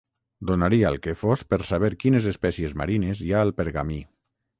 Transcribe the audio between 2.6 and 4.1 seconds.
marines hi ha al pergamí.